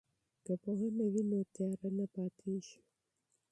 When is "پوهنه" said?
0.61-1.05